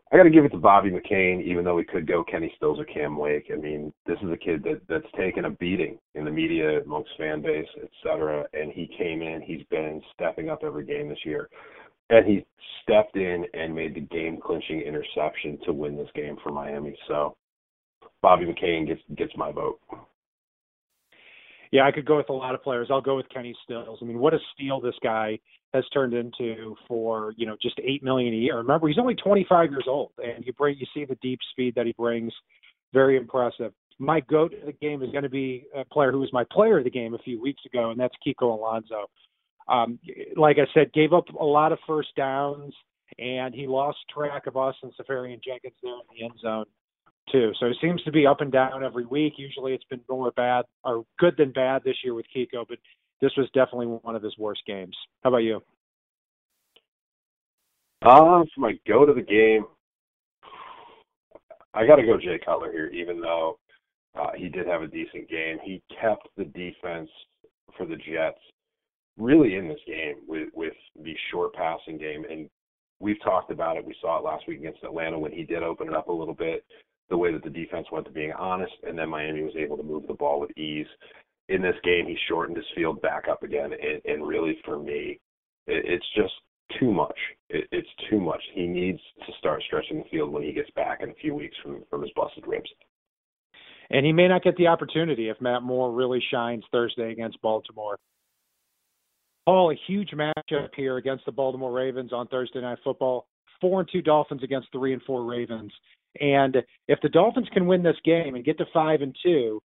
I 0.10 0.16
got 0.16 0.24
to 0.24 0.30
give 0.30 0.46
it 0.46 0.50
to 0.50 0.58
Bobby 0.58 0.90
McCain, 0.90 1.44
even 1.44 1.66
though 1.66 1.76
we 1.76 1.84
could 1.84 2.08
go 2.08 2.24
Kenny 2.24 2.54
Stills 2.56 2.80
or 2.80 2.86
Cam 2.86 3.18
Wake. 3.18 3.52
I 3.52 3.58
mean, 3.58 3.92
this 4.06 4.18
is 4.24 4.32
a 4.32 4.38
kid 4.38 4.64
that 4.64 4.80
that's 4.88 5.12
taken 5.18 5.46
a 5.46 5.50
beating 5.50 6.00
in 6.16 6.24
the 6.24 6.32
media, 6.32 6.82
amongst 6.82 7.12
fan 7.18 7.42
base, 7.42 7.68
et 7.84 7.90
cetera, 8.02 8.46
and 8.54 8.72
he 8.72 8.90
came 8.98 9.22
in. 9.22 9.42
He's 9.42 9.66
been 9.70 10.02
stepping 10.14 10.50
up 10.50 10.60
every 10.64 10.86
game 10.86 11.10
this 11.10 11.26
year, 11.26 11.50
and 12.10 12.26
he 12.26 12.46
stepped 12.84 13.18
in 13.18 13.44
and 13.54 13.76
made 13.76 13.96
the 13.96 14.00
game 14.00 14.40
clinching 14.42 14.80
interception 14.80 15.60
to 15.66 15.74
win 15.74 15.98
this 15.98 16.10
game 16.16 16.38
for 16.42 16.54
Miami. 16.54 16.98
So, 17.10 17.36
Bobby 18.22 18.46
McCain 18.46 18.88
gets 18.88 19.02
gets 19.18 19.36
my 19.36 19.52
vote. 19.52 19.80
Yeah, 21.72 21.86
I 21.86 21.92
could 21.92 22.06
go 22.06 22.18
with 22.18 22.30
a 22.30 22.34
lot 22.34 22.56
of 22.56 22.64
players. 22.64 22.88
I'll 22.90 23.02
go 23.02 23.16
with 23.16 23.30
Kenny 23.30 23.56
Stills. 23.64 24.00
I 24.02 24.06
mean, 24.06 24.20
what 24.20 24.34
a 24.34 24.40
steal 24.54 24.80
this 24.80 24.96
guy 25.04 25.40
has 25.74 25.84
turned 25.94 26.14
into 26.14 26.76
for 26.88 27.34
you 27.38 27.46
know 27.46 27.58
just 27.62 27.80
eight 27.84 28.04
million 28.04 28.34
a 28.34 28.38
year. 28.38 28.58
Remember, 28.58 28.88
he's 28.88 28.98
only 28.98 29.16
25 29.16 29.72
years 29.72 29.86
old, 29.88 30.12
and 30.24 30.46
you 30.46 30.54
bring 30.54 30.78
you 30.78 30.86
see 30.94 31.06
the 31.06 31.18
deep 31.22 31.40
speed 31.52 31.76
that 31.76 31.86
he 31.86 31.94
brings. 31.94 32.34
Very 32.94 33.18
impressive. 33.18 33.74
My 34.00 34.20
goat 34.22 34.54
of 34.54 34.66
the 34.66 34.74
game 34.74 35.02
is 35.02 35.12
going 35.12 35.24
to 35.24 35.30
be 35.30 35.66
a 35.76 35.84
player 35.84 36.12
who 36.12 36.20
was 36.20 36.32
my 36.32 36.46
player 36.52 36.78
of 36.78 36.84
the 36.84 36.90
game 36.90 37.14
a 37.14 37.20
few 37.20 37.42
weeks 37.42 37.64
ago, 37.66 37.90
and 37.90 38.00
that's 38.00 38.14
Kiko 38.26 38.58
Alonso. 38.58 39.08
Um, 39.68 40.00
like 40.38 40.58
I 40.60 40.68
said, 40.74 40.94
gave 40.94 41.12
up 41.14 41.26
a 41.30 41.44
lot 41.44 41.72
of 41.72 41.80
first 41.86 42.10
downs, 42.16 42.74
and 43.20 43.54
he 43.54 43.68
lost 43.68 43.98
track 44.14 44.48
of 44.48 44.56
Austin 44.56 44.92
Seferian-Jenkins 44.96 45.74
there 45.84 45.94
in 45.94 46.00
the 46.18 46.24
end 46.24 46.40
zone 46.40 46.66
too. 47.32 47.52
So 47.60 47.68
it 47.68 47.78
seems 47.82 48.02
to 48.04 48.12
be 48.12 48.26
up 48.26 48.42
and 48.42 48.52
down 48.52 48.84
every 48.84 49.06
week. 49.06 49.34
Usually 49.38 49.74
it's 49.74 49.84
been 49.86 50.02
more 50.10 50.32
bad 50.32 50.66
or 50.84 51.06
good 51.20 51.36
than 51.38 51.52
bad 51.52 51.84
this 51.84 51.98
year 52.04 52.14
with 52.14 52.26
Kiko, 52.36 52.66
but 52.68 52.78
this 53.22 53.32
was 53.38 53.50
definitely 53.54 53.88
one 53.88 54.16
of 54.16 54.24
his 54.24 54.38
worst 54.38 54.62
games. 54.66 54.96
How 55.24 55.30
about 55.30 55.38
you? 55.38 55.62
Uh, 58.04 58.44
for 58.54 58.60
my 58.62 58.74
go 58.88 59.06
to 59.06 59.14
the 59.14 59.22
game, 59.22 59.66
I 61.74 61.86
got 61.86 61.96
to 61.96 62.06
go 62.06 62.18
Jay 62.18 62.40
Cutler 62.44 62.72
here, 62.72 62.88
even 62.88 63.20
though 63.20 63.58
uh, 64.20 64.32
he 64.36 64.50
did 64.50 64.68
have 64.68 64.82
a 64.82 64.88
decent 64.88 65.30
game. 65.30 65.58
He 65.64 65.82
kept 66.00 66.28
the 66.38 66.46
defense 66.46 67.10
for 67.76 67.86
the 67.86 67.96
Jets 67.96 68.40
really 69.18 69.56
in 69.56 69.68
this 69.68 69.80
game 69.88 70.16
with 70.28 70.50
with 70.54 70.74
the 71.04 71.16
short 71.32 71.54
passing 71.54 71.98
game, 71.98 72.24
and 72.30 72.50
we've 73.00 73.22
talked 73.24 73.52
about 73.52 73.78
it. 73.78 73.86
We 73.86 73.96
saw 74.00 74.20
it 74.20 74.24
last 74.24 74.48
week 74.48 74.60
against 74.60 74.84
Atlanta 74.84 75.18
when 75.18 75.32
he 75.32 75.44
did 75.44 75.64
open 75.64 75.88
it 75.88 75.96
up 75.96 76.08
a 76.08 76.14
little 76.14 76.36
bit 76.36 76.64
the 77.10 77.18
way 77.18 77.32
that 77.32 77.44
the 77.44 77.50
defense 77.50 77.88
went 77.92 78.06
to 78.06 78.12
being 78.12 78.34
honest, 78.34 78.74
and 78.84 78.98
then 78.98 79.10
Miami 79.10 79.44
was 79.44 79.56
able 79.58 79.78
to 79.78 79.84
move 79.84 80.08
the 80.08 80.14
ball 80.14 80.40
with 80.40 80.58
ease. 80.58 80.88
In 81.50 81.62
this 81.62 81.76
game, 81.84 82.06
he 82.06 82.18
shortened 82.28 82.58
his 82.58 82.66
field 82.76 83.02
back 83.02 83.26
up 83.30 83.44
again, 83.44 83.72
and, 83.72 84.02
and 84.06 84.28
really 84.28 84.58
for 84.66 84.78
me, 84.78 85.20
it, 85.66 85.86
it's 85.86 86.06
just 86.16 86.34
too 86.80 86.92
much. 86.92 87.18
It, 87.50 87.68
it's 87.72 87.88
too 88.10 88.20
much. 88.20 88.42
He 88.54 88.68
needs 88.68 89.00
to 89.26 89.34
start 89.40 89.64
stretching 89.66 90.00
the 90.00 90.10
field 90.12 90.32
when 90.32 90.44
he 90.44 90.52
gets 90.52 90.70
back 90.72 91.00
in 91.02 91.10
a 91.10 91.16
few 91.16 91.34
weeks 91.34 91.56
from 91.64 91.84
from 91.90 92.02
his 92.02 92.12
busted 92.16 92.46
ribs. 92.46 92.70
And 93.90 94.06
he 94.06 94.12
may 94.12 94.28
not 94.28 94.44
get 94.44 94.58
the 94.58 94.68
opportunity 94.68 95.30
if 95.30 95.40
Matt 95.40 95.64
Moore 95.64 95.94
really 95.94 96.22
shines 96.30 96.66
Thursday 96.72 97.12
against 97.12 97.42
Baltimore. 97.42 97.98
Paul, 99.46 99.72
a 99.72 99.80
huge 99.88 100.10
matchup 100.10 100.70
here 100.76 100.98
against 100.98 101.26
the 101.26 101.32
Baltimore 101.32 101.72
Ravens 101.72 102.12
on 102.12 102.28
Thursday 102.28 102.60
Night 102.60 102.80
Football. 102.84 103.28
Four 103.62 103.80
and 103.80 103.90
two 103.90 104.02
Dolphins 104.02 104.44
against 104.44 104.68
three 104.74 104.92
and 104.92 105.02
four 105.04 105.24
Ravens. 105.24 105.72
And 106.20 106.58
if 106.88 107.00
the 107.02 107.10
Dolphins 107.10 107.48
can 107.54 107.68
win 107.68 107.84
this 107.84 107.98
game 108.04 108.36
and 108.36 108.46
get 108.46 108.58
to 108.58 108.66
five 108.74 109.02
and 109.02 109.16
two, 109.24 109.62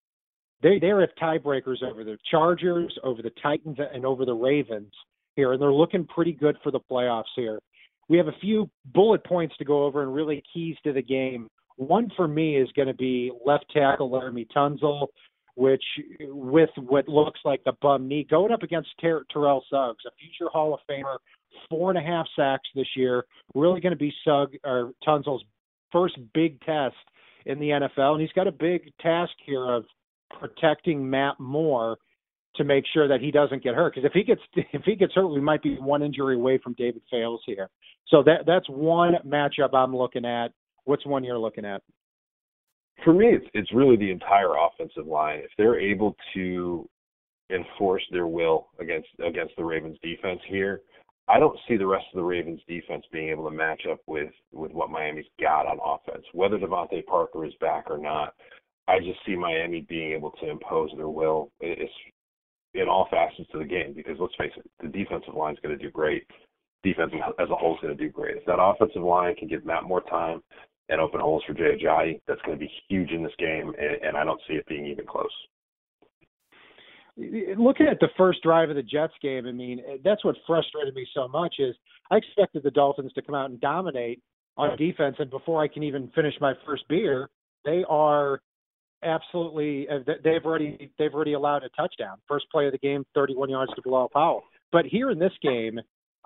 they 0.62 0.78
they 0.78 0.88
have 0.88 1.08
tiebreakers 1.20 1.82
over 1.82 2.04
the 2.04 2.18
Chargers, 2.30 2.96
over 3.02 3.22
the 3.22 3.32
Titans, 3.42 3.78
and 3.92 4.04
over 4.04 4.24
the 4.24 4.34
Ravens 4.34 4.92
here, 5.36 5.52
and 5.52 5.62
they're 5.62 5.72
looking 5.72 6.06
pretty 6.06 6.32
good 6.32 6.56
for 6.62 6.70
the 6.70 6.80
playoffs 6.80 7.32
here. 7.36 7.60
We 8.08 8.18
have 8.18 8.28
a 8.28 8.36
few 8.40 8.68
bullet 8.86 9.24
points 9.24 9.56
to 9.58 9.64
go 9.64 9.84
over 9.84 10.02
and 10.02 10.12
really 10.12 10.42
keys 10.52 10.76
to 10.84 10.92
the 10.92 11.02
game. 11.02 11.48
One 11.76 12.10
for 12.16 12.26
me 12.26 12.56
is 12.56 12.68
going 12.72 12.88
to 12.88 12.94
be 12.94 13.30
left 13.46 13.66
tackle 13.72 14.10
Laremy 14.10 14.48
Tunsil, 14.54 15.06
which 15.54 15.84
with 16.20 16.70
what 16.76 17.08
looks 17.08 17.40
like 17.44 17.62
the 17.64 17.72
bum 17.80 18.08
knee 18.08 18.26
going 18.28 18.52
up 18.52 18.62
against 18.62 18.90
Ter- 19.00 19.24
Terrell 19.32 19.64
Suggs, 19.70 20.04
a 20.06 20.10
future 20.18 20.50
Hall 20.50 20.74
of 20.74 20.80
Famer, 20.90 21.18
four 21.68 21.90
and 21.90 21.98
a 21.98 22.02
half 22.02 22.26
sacks 22.36 22.68
this 22.74 22.88
year. 22.96 23.24
Really 23.54 23.80
going 23.80 23.92
to 23.92 23.98
be 23.98 24.12
Sugg 24.24 24.56
or 24.64 24.92
Tunsil's 25.06 25.44
first 25.92 26.18
big 26.34 26.60
test 26.62 26.96
in 27.46 27.58
the 27.58 27.68
NFL, 27.68 28.12
and 28.12 28.20
he's 28.20 28.32
got 28.32 28.46
a 28.46 28.52
big 28.52 28.92
task 29.00 29.32
here 29.44 29.64
of 29.64 29.84
protecting 30.38 31.08
Matt 31.08 31.38
Moore 31.40 31.96
to 32.56 32.64
make 32.64 32.84
sure 32.92 33.08
that 33.08 33.20
he 33.20 33.30
doesn't 33.30 33.62
get 33.62 33.74
hurt. 33.74 33.94
Because 33.94 34.06
if 34.06 34.12
he 34.12 34.22
gets 34.22 34.40
if 34.72 34.82
he 34.84 34.96
gets 34.96 35.14
hurt, 35.14 35.28
we 35.28 35.40
might 35.40 35.62
be 35.62 35.76
one 35.76 36.02
injury 36.02 36.34
away 36.34 36.58
from 36.58 36.74
David 36.74 37.02
Fales 37.10 37.40
here. 37.46 37.68
So 38.08 38.22
that 38.24 38.40
that's 38.46 38.68
one 38.68 39.14
matchup 39.26 39.74
I'm 39.74 39.96
looking 39.96 40.24
at. 40.24 40.48
What's 40.84 41.06
one 41.06 41.24
you're 41.24 41.38
looking 41.38 41.64
at? 41.64 41.82
For 43.04 43.14
me, 43.14 43.26
it's 43.28 43.46
it's 43.54 43.72
really 43.72 43.96
the 43.96 44.10
entire 44.10 44.52
offensive 44.56 45.06
line. 45.06 45.38
If 45.38 45.50
they're 45.56 45.78
able 45.78 46.16
to 46.34 46.88
enforce 47.50 48.02
their 48.12 48.26
will 48.26 48.68
against 48.80 49.08
against 49.24 49.56
the 49.56 49.64
Ravens 49.64 49.98
defense 50.02 50.40
here, 50.48 50.82
I 51.30 51.38
don't 51.38 51.58
see 51.68 51.76
the 51.76 51.86
rest 51.86 52.06
of 52.12 52.16
the 52.16 52.24
Ravens 52.24 52.60
defense 52.66 53.04
being 53.12 53.28
able 53.28 53.48
to 53.48 53.56
match 53.56 53.82
up 53.90 54.00
with 54.06 54.32
with 54.52 54.72
what 54.72 54.90
Miami's 54.90 55.26
got 55.40 55.66
on 55.66 55.78
offense. 55.84 56.24
Whether 56.32 56.58
DeVante 56.58 57.06
Parker 57.06 57.44
is 57.44 57.52
back 57.60 57.84
or 57.88 57.98
not, 57.98 58.34
I 58.88 58.98
just 58.98 59.20
see 59.24 59.36
Miami 59.36 59.86
being 59.88 60.12
able 60.12 60.32
to 60.32 60.50
impose 60.50 60.90
their 60.96 61.08
will. 61.08 61.52
It's 61.60 61.92
in 62.74 62.88
all 62.88 63.06
facets 63.10 63.48
of 63.54 63.60
the 63.60 63.66
game 63.66 63.92
because 63.94 64.16
let's 64.18 64.34
face 64.36 64.52
it, 64.56 64.68
the 64.80 64.88
defensive 64.88 65.34
line 65.34 65.54
is 65.54 65.60
going 65.62 65.76
to 65.76 65.82
do 65.82 65.90
great. 65.90 66.26
Defense 66.82 67.12
as 67.38 67.50
a 67.50 67.54
whole 67.54 67.74
is 67.74 67.80
going 67.80 67.96
to 67.96 68.04
do 68.04 68.10
great. 68.10 68.38
If 68.38 68.46
that 68.46 68.60
offensive 68.60 69.02
line 69.02 69.36
can 69.36 69.48
give 69.48 69.64
Matt 69.64 69.84
more 69.84 70.02
time 70.02 70.42
and 70.88 71.00
open 71.00 71.20
holes 71.20 71.44
for 71.46 71.54
Jay 71.54 71.78
Ajayi, 71.78 72.20
that's 72.26 72.40
going 72.42 72.58
to 72.58 72.64
be 72.64 72.72
huge 72.88 73.10
in 73.10 73.22
this 73.22 73.32
game, 73.38 73.72
and, 73.78 74.02
and 74.02 74.16
I 74.16 74.24
don't 74.24 74.40
see 74.48 74.54
it 74.54 74.66
being 74.66 74.86
even 74.86 75.06
close 75.06 75.30
looking 77.58 77.86
at 77.86 78.00
the 78.00 78.08
first 78.16 78.42
drive 78.42 78.70
of 78.70 78.76
the 78.76 78.82
Jets 78.82 79.12
game, 79.22 79.46
I 79.46 79.52
mean, 79.52 79.82
that's 80.04 80.24
what 80.24 80.36
frustrated 80.46 80.94
me 80.94 81.06
so 81.14 81.28
much 81.28 81.56
is 81.58 81.74
I 82.10 82.16
expected 82.16 82.62
the 82.62 82.70
Dolphins 82.70 83.12
to 83.14 83.22
come 83.22 83.34
out 83.34 83.50
and 83.50 83.60
dominate 83.60 84.22
on 84.56 84.76
defense, 84.76 85.16
and 85.18 85.30
before 85.30 85.62
I 85.62 85.68
can 85.68 85.82
even 85.82 86.10
finish 86.14 86.34
my 86.40 86.52
first 86.66 86.86
beer, 86.88 87.30
they 87.64 87.84
are 87.88 88.40
absolutely 89.02 89.88
uh, 89.88 90.00
they've 90.22 90.44
already 90.44 90.92
they've 90.98 91.14
already 91.14 91.32
allowed 91.32 91.62
a 91.62 91.68
touchdown. 91.70 92.18
First 92.28 92.46
play 92.52 92.66
of 92.66 92.72
the 92.72 92.78
game, 92.78 93.04
31 93.14 93.50
yards 93.50 93.72
to 93.74 93.82
Bilal 93.82 94.10
Powell. 94.12 94.42
But 94.72 94.86
here 94.86 95.10
in 95.10 95.18
this 95.18 95.32
game, 95.42 95.80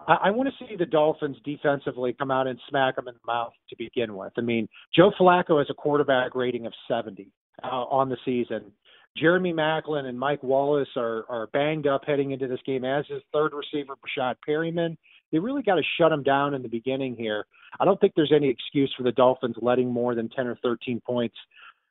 I, 0.06 0.14
I 0.24 0.30
want 0.30 0.48
to 0.48 0.64
see 0.64 0.76
the 0.76 0.86
Dolphins 0.86 1.36
defensively 1.44 2.12
come 2.12 2.30
out 2.30 2.46
and 2.46 2.58
smack 2.68 2.96
them 2.96 3.08
in 3.08 3.14
the 3.14 3.32
mouth 3.32 3.52
to 3.70 3.76
begin 3.76 4.16
with. 4.16 4.32
I 4.36 4.40
mean, 4.40 4.68
Joe 4.94 5.12
Flacco 5.18 5.58
has 5.58 5.68
a 5.70 5.74
quarterback 5.74 6.34
rating 6.34 6.66
of 6.66 6.72
70 6.88 7.28
uh, 7.62 7.66
on 7.66 8.08
the 8.08 8.16
season. 8.24 8.72
Jeremy 9.16 9.52
Maclin 9.52 10.06
and 10.06 10.18
Mike 10.18 10.42
Wallace 10.42 10.88
are 10.96 11.24
are 11.28 11.46
banged 11.48 11.86
up 11.86 12.02
heading 12.06 12.32
into 12.32 12.48
this 12.48 12.60
game, 12.66 12.84
as 12.84 13.04
is 13.10 13.22
third 13.32 13.52
receiver 13.52 13.94
Breshad 13.96 14.36
Perryman. 14.44 14.96
They 15.30 15.38
really 15.38 15.62
got 15.62 15.76
to 15.76 15.82
shut 15.98 16.10
them 16.10 16.22
down 16.22 16.54
in 16.54 16.62
the 16.62 16.68
beginning 16.68 17.16
here. 17.16 17.44
I 17.80 17.84
don't 17.84 18.00
think 18.00 18.12
there's 18.14 18.32
any 18.34 18.48
excuse 18.48 18.92
for 18.96 19.02
the 19.02 19.12
Dolphins 19.12 19.56
letting 19.60 19.90
more 19.90 20.14
than 20.14 20.28
10 20.28 20.46
or 20.46 20.56
13 20.62 21.00
points 21.04 21.34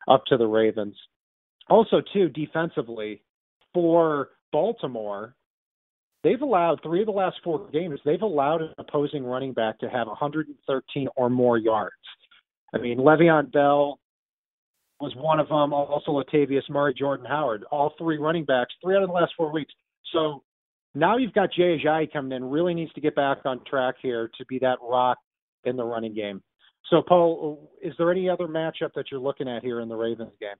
up 0.07 0.23
to 0.27 0.37
the 0.37 0.47
Ravens. 0.47 0.95
Also, 1.69 2.01
too, 2.13 2.29
defensively, 2.29 3.21
for 3.73 4.29
Baltimore, 4.51 5.35
they've 6.23 6.41
allowed 6.41 6.81
three 6.81 7.01
of 7.01 7.05
the 7.05 7.11
last 7.11 7.37
four 7.43 7.67
games, 7.71 7.99
they've 8.05 8.21
allowed 8.21 8.61
an 8.61 8.73
opposing 8.77 9.23
running 9.25 9.53
back 9.53 9.79
to 9.79 9.89
have 9.89 10.07
113 10.07 11.07
or 11.15 11.29
more 11.29 11.57
yards. 11.57 11.95
I 12.73 12.79
mean, 12.79 12.97
Le'Veon 12.97 13.51
Bell, 13.51 13.99
was 15.03 15.13
one 15.17 15.39
of 15.39 15.51
um, 15.51 15.71
them. 15.71 15.73
Also, 15.73 16.11
Latavius 16.11 16.69
Murray, 16.69 16.93
Jordan 16.93 17.25
Howard, 17.25 17.65
all 17.71 17.93
three 17.97 18.17
running 18.17 18.45
backs, 18.45 18.73
three 18.81 18.95
out 18.95 19.03
of 19.03 19.09
the 19.09 19.13
last 19.13 19.33
four 19.35 19.51
weeks. 19.51 19.73
So 20.13 20.43
now 20.95 21.17
you've 21.17 21.33
got 21.33 21.51
Jay 21.51 21.77
Ajayi 21.77 22.11
coming 22.11 22.31
in. 22.31 22.45
Really 22.45 22.73
needs 22.73 22.93
to 22.93 23.01
get 23.01 23.15
back 23.15 23.39
on 23.45 23.59
track 23.69 23.95
here 24.01 24.31
to 24.37 24.45
be 24.45 24.59
that 24.59 24.77
rock 24.81 25.17
in 25.65 25.75
the 25.75 25.83
running 25.83 26.13
game. 26.13 26.41
So, 26.89 27.01
Paul, 27.05 27.71
is 27.81 27.93
there 27.97 28.11
any 28.11 28.29
other 28.29 28.47
matchup 28.47 28.93
that 28.95 29.05
you're 29.11 29.19
looking 29.19 29.47
at 29.47 29.61
here 29.61 29.81
in 29.81 29.89
the 29.89 29.95
Ravens 29.95 30.33
game? 30.39 30.55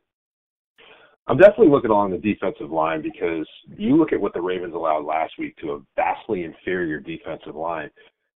I'm 1.27 1.38
definitely 1.38 1.69
looking 1.69 1.91
along 1.91 2.12
the 2.12 2.17
defensive 2.17 2.69
line 2.69 3.01
because 3.01 3.47
you 3.67 3.89
mm-hmm. 3.89 4.00
look 4.00 4.12
at 4.12 4.19
what 4.19 4.33
the 4.33 4.41
Ravens 4.41 4.73
allowed 4.73 5.05
last 5.05 5.33
week 5.39 5.55
to 5.57 5.71
a 5.71 5.79
vastly 5.95 6.43
inferior 6.43 7.00
defensive 7.00 7.55
line 7.55 7.89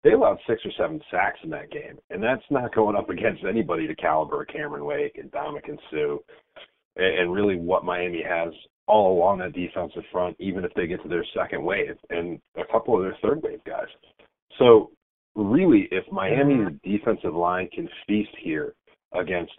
they 0.07 0.13
allowed 0.13 0.39
six 0.47 0.63
or 0.65 0.71
seven 0.79 1.01
sacks 1.11 1.41
in 1.43 1.51
that 1.51 1.73
game, 1.73 1.99
and 2.11 2.23
that's 2.23 2.45
not 2.49 2.73
going 2.73 2.95
up 2.95 3.11
against 3.11 3.43
anybody 3.45 3.89
the 3.89 3.95
caliber 3.97 4.45
Cameron 4.45 4.85
Wake 4.85 5.19
and 5.19 5.33
Ndamukong 5.33 5.79
Suh, 5.91 6.19
and 6.95 7.33
really 7.33 7.57
what 7.57 7.85
Miami 7.85 8.23
has 8.23 8.53
all 8.87 9.19
along 9.19 9.39
that 9.39 9.53
defensive 9.53 10.05
front, 10.13 10.37
even 10.39 10.65
if 10.65 10.73
they 10.75 10.87
get 10.87 11.03
to 11.03 11.09
their 11.09 11.27
second 11.37 11.61
wave 11.61 11.97
and 12.11 12.41
a 12.57 12.65
couple 12.71 12.97
of 12.97 13.03
their 13.03 13.17
third 13.21 13.43
wave 13.43 13.59
guys. 13.67 13.89
So 14.61 14.93
really, 15.35 15.89
if 15.91 16.05
Miami's 16.13 16.73
defensive 16.85 17.35
line 17.35 17.69
can 17.75 17.89
feast 18.07 18.31
here 18.41 18.75
against 19.13 19.53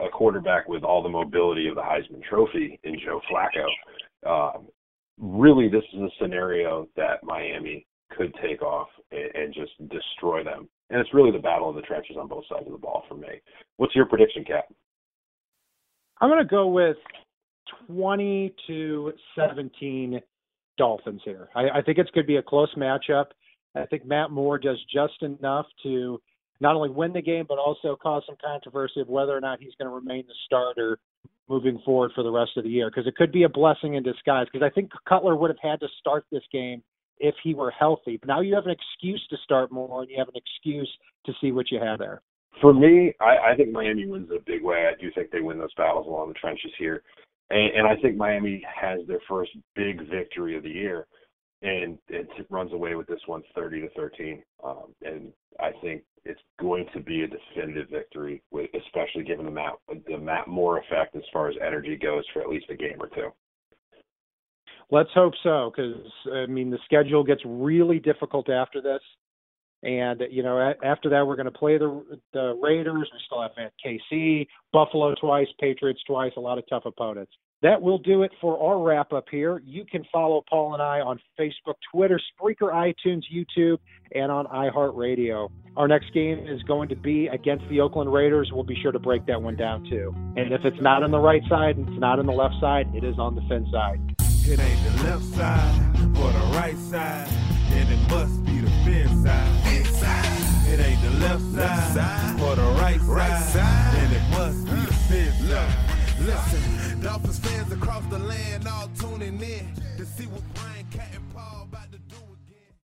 a 0.00 0.08
quarterback 0.08 0.66
with 0.66 0.82
all 0.82 1.02
the 1.02 1.10
mobility 1.10 1.68
of 1.68 1.74
the 1.74 1.82
Heisman 1.82 2.22
Trophy 2.26 2.80
in 2.84 2.96
Joe 3.04 3.20
Flacco, 3.30 4.56
um, 4.56 4.68
really, 5.18 5.68
this 5.68 5.84
is 5.92 6.00
a 6.00 6.08
scenario 6.18 6.88
that 6.96 7.22
Miami 7.22 7.84
could 8.16 8.34
take 8.42 8.62
off 8.62 8.88
and, 9.10 9.34
and 9.34 9.54
just 9.54 9.72
destroy 9.90 10.44
them. 10.44 10.68
And 10.90 11.00
it's 11.00 11.14
really 11.14 11.30
the 11.30 11.38
battle 11.38 11.68
of 11.68 11.76
the 11.76 11.82
trenches 11.82 12.16
on 12.18 12.28
both 12.28 12.44
sides 12.48 12.66
of 12.66 12.72
the 12.72 12.78
ball 12.78 13.04
for 13.08 13.14
me. 13.14 13.40
What's 13.76 13.94
your 13.94 14.06
prediction, 14.06 14.44
Cap? 14.44 14.64
I'm 16.20 16.28
going 16.28 16.42
to 16.42 16.48
go 16.48 16.68
with 16.68 16.96
20 17.86 18.54
to 18.66 19.12
17 19.36 20.20
Dolphins 20.76 21.20
here. 21.24 21.48
I, 21.54 21.78
I 21.78 21.82
think 21.82 21.98
it's 21.98 22.10
going 22.10 22.24
to 22.24 22.28
be 22.28 22.36
a 22.36 22.42
close 22.42 22.72
matchup. 22.76 23.26
I 23.74 23.86
think 23.86 24.04
Matt 24.04 24.30
Moore 24.30 24.58
does 24.58 24.78
just 24.92 25.22
enough 25.22 25.66
to 25.84 26.20
not 26.60 26.74
only 26.74 26.90
win 26.90 27.12
the 27.12 27.22
game, 27.22 27.46
but 27.48 27.58
also 27.58 27.96
cause 27.96 28.22
some 28.26 28.36
controversy 28.44 29.00
of 29.00 29.08
whether 29.08 29.34
or 29.34 29.40
not 29.40 29.60
he's 29.60 29.74
going 29.78 29.88
to 29.88 29.94
remain 29.94 30.24
the 30.26 30.34
starter 30.44 30.98
moving 31.48 31.80
forward 31.84 32.10
for 32.14 32.22
the 32.22 32.30
rest 32.30 32.52
of 32.56 32.64
the 32.64 32.70
year. 32.70 32.90
Because 32.90 33.06
it 33.06 33.16
could 33.16 33.32
be 33.32 33.44
a 33.44 33.48
blessing 33.48 33.94
in 33.94 34.02
disguise. 34.02 34.46
Because 34.52 34.66
I 34.66 34.74
think 34.74 34.90
Cutler 35.08 35.36
would 35.36 35.50
have 35.50 35.58
had 35.62 35.80
to 35.80 35.88
start 35.98 36.24
this 36.30 36.42
game 36.52 36.82
if 37.20 37.34
he 37.42 37.54
were 37.54 37.70
healthy. 37.70 38.16
But 38.16 38.28
now 38.28 38.40
you 38.40 38.54
have 38.54 38.66
an 38.66 38.72
excuse 38.72 39.24
to 39.30 39.36
start 39.44 39.70
Moore, 39.70 40.02
and 40.02 40.10
you 40.10 40.18
have 40.18 40.28
an 40.28 40.34
excuse 40.36 40.90
to 41.26 41.32
see 41.40 41.52
what 41.52 41.70
you 41.70 41.78
have 41.80 41.98
there. 41.98 42.22
For 42.60 42.74
me, 42.74 43.14
I, 43.20 43.52
I 43.52 43.56
think 43.56 43.70
Miami 43.70 44.06
wins 44.06 44.30
a 44.34 44.40
big 44.44 44.62
way. 44.62 44.88
I 44.88 45.00
do 45.00 45.10
think 45.14 45.30
they 45.30 45.40
win 45.40 45.58
those 45.58 45.74
battles 45.74 46.06
along 46.06 46.28
the 46.28 46.34
trenches 46.34 46.72
here. 46.78 47.02
And, 47.50 47.72
and 47.74 47.86
I 47.86 47.96
think 48.02 48.16
Miami 48.16 48.62
has 48.74 49.00
their 49.06 49.20
first 49.28 49.50
big 49.76 50.08
victory 50.10 50.56
of 50.56 50.64
the 50.64 50.70
year 50.70 51.06
and 51.62 51.98
it 52.08 52.28
runs 52.48 52.72
away 52.72 52.94
with 52.94 53.06
this 53.06 53.20
one 53.26 53.42
30 53.54 53.82
to 53.82 53.88
13. 53.90 54.42
Um, 54.64 54.94
and 55.02 55.32
I 55.58 55.72
think 55.82 56.02
it's 56.24 56.40
going 56.58 56.86
to 56.94 57.00
be 57.00 57.22
a 57.22 57.28
definitive 57.28 57.88
victory, 57.90 58.42
with, 58.50 58.70
especially 58.74 59.24
given 59.24 59.44
the 59.44 59.50
Matt 59.50 59.74
the 60.06 60.18
Matt 60.18 60.48
Moore 60.48 60.78
effect 60.78 61.16
as 61.16 61.22
far 61.32 61.48
as 61.48 61.56
energy 61.64 61.96
goes 61.96 62.24
for 62.32 62.40
at 62.40 62.48
least 62.48 62.66
a 62.70 62.76
game 62.76 62.96
or 62.98 63.08
two. 63.08 63.30
Let's 64.90 65.10
hope 65.14 65.34
so, 65.42 65.70
because 65.74 65.94
I 66.32 66.46
mean 66.46 66.70
the 66.70 66.78
schedule 66.84 67.22
gets 67.22 67.42
really 67.44 67.98
difficult 68.00 68.48
after 68.48 68.80
this, 68.80 69.00
and 69.82 70.22
you 70.30 70.42
know 70.42 70.74
after 70.84 71.08
that 71.10 71.26
we're 71.26 71.36
going 71.36 71.52
to 71.52 71.58
play 71.58 71.78
the 71.78 72.20
the 72.32 72.58
Raiders. 72.60 73.08
We 73.12 73.20
still 73.26 73.42
have 73.42 73.52
KC, 73.84 74.46
Buffalo 74.72 75.14
twice, 75.14 75.48
Patriots 75.60 76.00
twice, 76.06 76.32
a 76.36 76.40
lot 76.40 76.58
of 76.58 76.64
tough 76.68 76.86
opponents 76.86 77.32
that 77.62 77.80
will 77.80 77.98
do 77.98 78.22
it 78.22 78.32
for 78.40 78.58
our 78.58 78.82
wrap 78.82 79.12
up 79.12 79.26
here. 79.30 79.60
You 79.64 79.84
can 79.84 80.04
follow 80.10 80.42
Paul 80.48 80.74
and 80.74 80.82
I 80.82 81.00
on 81.00 81.20
Facebook, 81.38 81.74
Twitter, 81.92 82.20
Spreaker, 82.40 82.72
iTunes, 82.72 83.22
YouTube, 83.32 83.78
and 84.14 84.32
on 84.32 84.46
iHeartRadio. 84.46 85.50
Our 85.76 85.86
next 85.86 86.12
game 86.14 86.38
is 86.38 86.62
going 86.62 86.88
to 86.88 86.96
be 86.96 87.28
against 87.28 87.68
the 87.68 87.80
Oakland 87.80 88.12
Raiders. 88.12 88.50
We'll 88.52 88.64
be 88.64 88.78
sure 88.80 88.92
to 88.92 88.98
break 88.98 89.26
that 89.26 89.40
one 89.40 89.56
down 89.56 89.84
too. 89.84 90.14
And 90.36 90.52
if 90.52 90.64
it's 90.64 90.80
not 90.80 91.02
on 91.02 91.10
the 91.10 91.18
right 91.18 91.42
side 91.48 91.76
and 91.76 91.88
it's 91.88 92.00
not 92.00 92.18
on 92.18 92.26
the 92.26 92.32
left 92.32 92.54
side, 92.60 92.86
it 92.94 93.04
is 93.04 93.18
on 93.18 93.34
the 93.34 93.42
fin 93.42 93.68
side. 93.70 94.29
It 94.46 94.58
ain't 94.58 94.82
the 94.84 95.04
left 95.04 95.24
side 95.34 95.80
or 96.16 96.32
the 96.32 96.56
right 96.56 96.76
side, 96.90 97.28
and 97.70 97.88
it 97.88 98.10
must 98.10 98.44
be 98.44 98.60
the 98.60 98.70
fin 98.84 99.08
side. 99.22 99.76
Inside. 99.76 100.68
It 100.68 100.80
ain't 100.80 101.02
the 101.02 101.10
left 101.20 101.42
side, 101.54 101.94
side 101.94 102.40
or 102.40 102.56
the 102.56 102.80
right, 102.80 103.00
right 103.02 103.42
side, 103.44 103.94
and 103.98 104.12
it 104.12 104.22
must 104.30 104.64
be 104.64 104.80
the 104.86 104.92
fin 105.08 105.32
side. 105.48 105.90
Listen, 106.20 107.00
Dolphins 107.00 107.38
fans 107.38 107.72
across 107.72 108.04
the 108.06 108.18
land 108.18 108.66
all 108.68 108.88
tuning 108.98 109.40
in 109.40 109.74
to 109.96 110.04
see 110.04 110.26
what 110.26 110.42